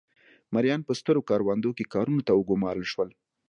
مریان 0.55 0.81
په 0.87 0.93
سترو 0.99 1.21
کروندو 1.29 1.69
کې 1.77 1.91
کارونو 1.93 2.21
ته 2.27 2.31
وګومارل 2.33 2.85
شول. 2.91 3.09